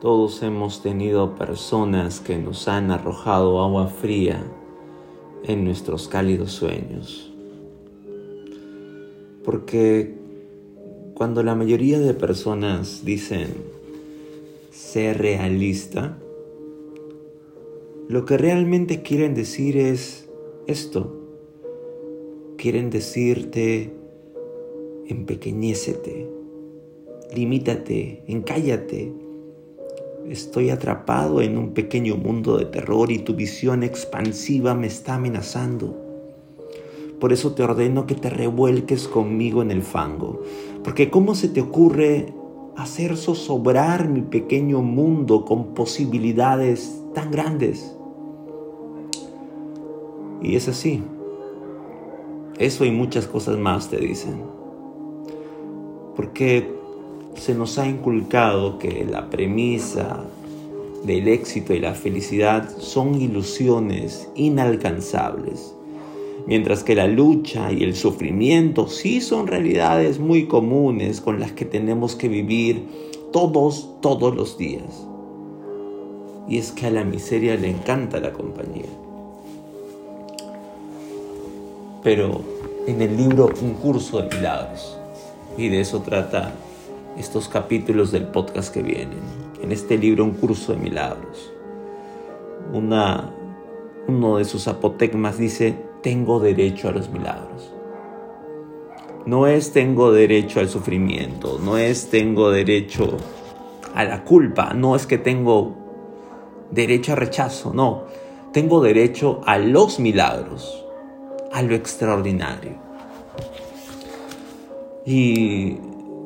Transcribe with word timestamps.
Todos 0.00 0.42
hemos 0.42 0.82
tenido 0.82 1.34
personas 1.34 2.20
que 2.20 2.38
nos 2.38 2.68
han 2.68 2.90
arrojado 2.90 3.60
agua 3.60 3.88
fría 3.88 4.42
en 5.44 5.66
nuestros 5.66 6.08
cálidos 6.08 6.52
sueños. 6.52 7.30
Porque 9.44 10.14
cuando 11.12 11.42
la 11.42 11.54
mayoría 11.54 11.98
de 11.98 12.14
personas 12.14 13.04
dicen 13.04 13.48
ser 14.70 15.18
realista, 15.18 16.16
lo 18.08 18.24
que 18.24 18.38
realmente 18.38 19.02
quieren 19.02 19.34
decir 19.34 19.76
es 19.76 20.30
esto. 20.66 21.14
Quieren 22.56 22.88
decirte, 22.88 23.92
empequeñécete, 25.08 26.26
limítate, 27.34 28.24
encállate, 28.28 29.12
Estoy 30.30 30.70
atrapado 30.70 31.40
en 31.40 31.58
un 31.58 31.70
pequeño 31.70 32.14
mundo 32.14 32.56
de 32.56 32.64
terror 32.64 33.10
y 33.10 33.18
tu 33.18 33.34
visión 33.34 33.82
expansiva 33.82 34.76
me 34.76 34.86
está 34.86 35.16
amenazando. 35.16 36.00
Por 37.18 37.32
eso 37.32 37.50
te 37.50 37.64
ordeno 37.64 38.06
que 38.06 38.14
te 38.14 38.30
revuelques 38.30 39.08
conmigo 39.08 39.60
en 39.60 39.72
el 39.72 39.82
fango. 39.82 40.40
Porque 40.84 41.10
¿cómo 41.10 41.34
se 41.34 41.48
te 41.48 41.60
ocurre 41.60 42.32
hacer 42.76 43.16
zozobrar 43.16 44.08
mi 44.08 44.22
pequeño 44.22 44.82
mundo 44.82 45.44
con 45.44 45.74
posibilidades 45.74 47.02
tan 47.12 47.32
grandes? 47.32 47.96
Y 50.40 50.54
es 50.54 50.68
así. 50.68 51.02
Eso 52.56 52.84
y 52.84 52.92
muchas 52.92 53.26
cosas 53.26 53.58
más 53.58 53.90
te 53.90 53.96
dicen. 53.96 54.44
Porque 56.14 56.79
se 57.34 57.54
nos 57.54 57.78
ha 57.78 57.86
inculcado 57.86 58.78
que 58.78 59.04
la 59.04 59.30
premisa 59.30 60.24
del 61.04 61.28
éxito 61.28 61.74
y 61.74 61.78
la 61.78 61.94
felicidad 61.94 62.68
son 62.78 63.20
ilusiones 63.20 64.28
inalcanzables, 64.34 65.74
mientras 66.46 66.84
que 66.84 66.94
la 66.94 67.06
lucha 67.06 67.72
y 67.72 67.82
el 67.84 67.96
sufrimiento 67.96 68.88
sí 68.88 69.20
son 69.20 69.46
realidades 69.46 70.18
muy 70.18 70.46
comunes 70.46 71.20
con 71.20 71.40
las 71.40 71.52
que 71.52 71.64
tenemos 71.64 72.16
que 72.16 72.28
vivir 72.28 72.84
todos, 73.32 73.88
todos 74.00 74.34
los 74.34 74.58
días. 74.58 75.06
Y 76.48 76.58
es 76.58 76.72
que 76.72 76.86
a 76.86 76.90
la 76.90 77.04
miseria 77.04 77.56
le 77.56 77.70
encanta 77.70 78.20
la 78.20 78.32
compañía. 78.32 78.90
Pero 82.02 82.40
en 82.86 83.02
el 83.02 83.16
libro 83.16 83.50
Un 83.62 83.74
curso 83.74 84.20
de 84.20 84.36
milagros, 84.36 84.98
y 85.56 85.68
de 85.68 85.80
eso 85.80 86.00
trata 86.00 86.54
estos 87.16 87.48
capítulos 87.48 88.12
del 88.12 88.28
podcast 88.28 88.72
que 88.72 88.82
vienen. 88.82 89.20
En 89.62 89.72
este 89.72 89.98
libro, 89.98 90.24
Un 90.24 90.32
curso 90.32 90.72
de 90.72 90.78
milagros. 90.78 91.52
Una, 92.72 93.30
uno 94.06 94.38
de 94.38 94.44
sus 94.44 94.68
apotegmas 94.68 95.38
dice, 95.38 95.74
tengo 96.02 96.40
derecho 96.40 96.88
a 96.88 96.92
los 96.92 97.10
milagros. 97.10 97.72
No 99.26 99.46
es 99.46 99.72
tengo 99.72 100.12
derecho 100.12 100.60
al 100.60 100.68
sufrimiento, 100.68 101.60
no 101.62 101.76
es 101.76 102.08
tengo 102.08 102.50
derecho 102.50 103.18
a 103.94 104.04
la 104.04 104.24
culpa, 104.24 104.72
no 104.72 104.96
es 104.96 105.06
que 105.06 105.18
tengo 105.18 105.76
derecho 106.70 107.12
a 107.12 107.16
rechazo, 107.16 107.72
no. 107.74 108.04
Tengo 108.52 108.80
derecho 108.80 109.42
a 109.46 109.58
los 109.58 110.00
milagros, 110.00 110.84
a 111.52 111.62
lo 111.62 111.74
extraordinario. 111.74 112.72
Y 115.04 115.78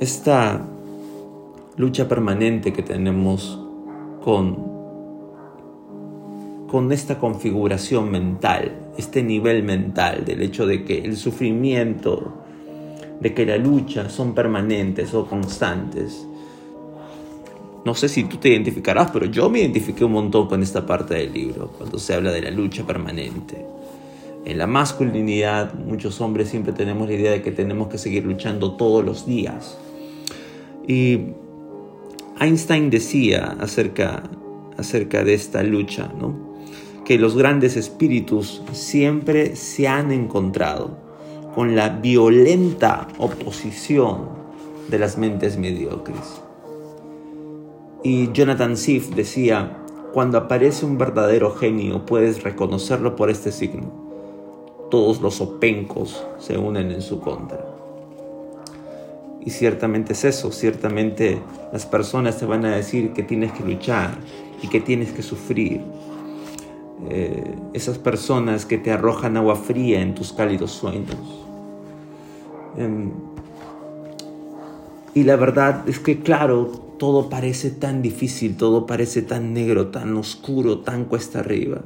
esta 0.00 0.66
lucha 1.76 2.08
permanente 2.08 2.72
que 2.72 2.82
tenemos 2.82 3.60
con, 4.24 4.56
con 6.68 6.90
esta 6.90 7.18
configuración 7.18 8.10
mental, 8.10 8.72
este 8.96 9.22
nivel 9.22 9.62
mental 9.62 10.24
del 10.24 10.40
hecho 10.40 10.66
de 10.66 10.84
que 10.84 10.98
el 10.98 11.18
sufrimiento, 11.18 12.32
de 13.20 13.34
que 13.34 13.44
la 13.44 13.58
lucha 13.58 14.08
son 14.08 14.34
permanentes 14.34 15.12
o 15.12 15.26
constantes. 15.26 16.26
No 17.84 17.94
sé 17.94 18.08
si 18.08 18.24
tú 18.24 18.38
te 18.38 18.48
identificarás, 18.48 19.10
pero 19.10 19.26
yo 19.26 19.50
me 19.50 19.60
identifiqué 19.60 20.04
un 20.04 20.12
montón 20.12 20.48
con 20.48 20.62
esta 20.62 20.86
parte 20.86 21.14
del 21.14 21.32
libro, 21.32 21.72
cuando 21.76 21.98
se 21.98 22.14
habla 22.14 22.32
de 22.32 22.40
la 22.40 22.50
lucha 22.50 22.86
permanente. 22.86 23.66
En 24.46 24.56
la 24.56 24.66
masculinidad, 24.66 25.74
muchos 25.74 26.22
hombres 26.22 26.48
siempre 26.48 26.72
tenemos 26.72 27.06
la 27.06 27.14
idea 27.14 27.32
de 27.32 27.42
que 27.42 27.52
tenemos 27.52 27.88
que 27.88 27.98
seguir 27.98 28.24
luchando 28.24 28.72
todos 28.72 29.04
los 29.04 29.26
días 29.26 29.76
y 30.90 31.20
Einstein 32.40 32.90
decía 32.90 33.56
acerca, 33.60 34.24
acerca 34.76 35.22
de 35.22 35.34
esta 35.34 35.62
lucha, 35.62 36.12
¿no? 36.18 36.34
que 37.04 37.16
los 37.16 37.36
grandes 37.36 37.76
espíritus 37.76 38.60
siempre 38.72 39.54
se 39.54 39.86
han 39.86 40.10
encontrado 40.10 40.98
con 41.54 41.76
la 41.76 41.90
violenta 41.90 43.06
oposición 43.18 44.30
de 44.88 44.98
las 44.98 45.16
mentes 45.16 45.56
mediocres. 45.56 46.42
Y 48.02 48.32
Jonathan 48.32 48.76
Swift 48.76 49.10
decía, 49.10 49.84
cuando 50.12 50.38
aparece 50.38 50.86
un 50.86 50.98
verdadero 50.98 51.52
genio 51.52 52.04
puedes 52.04 52.42
reconocerlo 52.42 53.14
por 53.14 53.30
este 53.30 53.52
signo. 53.52 53.92
Todos 54.90 55.20
los 55.20 55.40
opencos 55.40 56.26
se 56.40 56.58
unen 56.58 56.90
en 56.90 57.00
su 57.00 57.20
contra. 57.20 57.79
Y 59.40 59.50
ciertamente 59.50 60.12
es 60.12 60.24
eso, 60.24 60.52
ciertamente 60.52 61.40
las 61.72 61.86
personas 61.86 62.38
te 62.38 62.44
van 62.44 62.64
a 62.66 62.76
decir 62.76 63.12
que 63.12 63.22
tienes 63.22 63.52
que 63.52 63.64
luchar 63.64 64.18
y 64.62 64.68
que 64.68 64.80
tienes 64.80 65.12
que 65.12 65.22
sufrir. 65.22 65.80
Eh, 67.08 67.54
esas 67.72 67.96
personas 67.98 68.66
que 68.66 68.76
te 68.76 68.92
arrojan 68.92 69.38
agua 69.38 69.56
fría 69.56 70.02
en 70.02 70.14
tus 70.14 70.32
cálidos 70.34 70.72
sueños. 70.72 71.16
Em, 72.76 73.10
y 75.14 75.24
la 75.24 75.36
verdad 75.36 75.88
es 75.88 75.98
que, 75.98 76.20
claro, 76.20 76.66
todo 76.98 77.30
parece 77.30 77.70
tan 77.70 78.02
difícil, 78.02 78.56
todo 78.56 78.86
parece 78.86 79.22
tan 79.22 79.54
negro, 79.54 79.88
tan 79.88 80.14
oscuro, 80.16 80.80
tan 80.80 81.06
cuesta 81.06 81.40
arriba. 81.40 81.80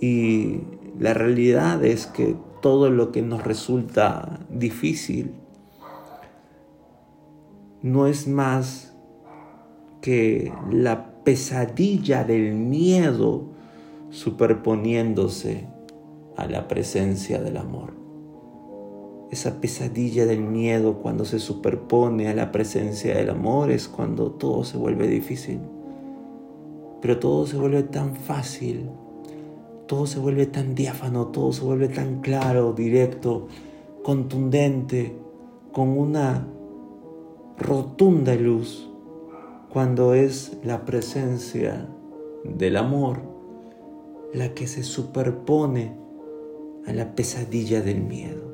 Y 0.00 0.60
la 0.98 1.12
realidad 1.14 1.84
es 1.84 2.06
que 2.06 2.36
todo 2.62 2.88
lo 2.90 3.12
que 3.12 3.22
nos 3.22 3.44
resulta 3.44 4.40
difícil 4.48 5.34
no 7.82 8.06
es 8.06 8.28
más 8.28 8.94
que 10.00 10.52
la 10.70 11.22
pesadilla 11.24 12.24
del 12.24 12.54
miedo 12.54 13.44
superponiéndose 14.10 15.66
a 16.36 16.46
la 16.46 16.68
presencia 16.68 17.42
del 17.42 17.56
amor. 17.56 17.92
Esa 19.30 19.60
pesadilla 19.60 20.26
del 20.26 20.40
miedo 20.40 21.02
cuando 21.02 21.24
se 21.24 21.40
superpone 21.40 22.28
a 22.28 22.34
la 22.34 22.52
presencia 22.52 23.16
del 23.16 23.30
amor 23.30 23.70
es 23.70 23.88
cuando 23.88 24.30
todo 24.30 24.62
se 24.64 24.76
vuelve 24.76 25.08
difícil. 25.08 25.58
Pero 27.02 27.18
todo 27.18 27.46
se 27.46 27.56
vuelve 27.56 27.82
tan 27.82 28.14
fácil 28.14 28.88
todo 29.86 30.06
se 30.06 30.18
vuelve 30.18 30.46
tan 30.46 30.74
diáfano, 30.74 31.28
todo 31.28 31.52
se 31.52 31.62
vuelve 31.62 31.88
tan 31.88 32.20
claro, 32.20 32.72
directo, 32.72 33.48
contundente, 34.02 35.16
con 35.72 35.98
una 35.98 36.46
rotunda 37.58 38.34
luz, 38.34 38.88
cuando 39.70 40.14
es 40.14 40.56
la 40.62 40.84
presencia 40.84 41.88
del 42.44 42.76
amor 42.76 43.34
la 44.34 44.52
que 44.52 44.66
se 44.66 44.82
superpone 44.82 45.96
a 46.86 46.92
la 46.92 47.14
pesadilla 47.14 47.80
del 47.80 48.02
miedo. 48.02 48.53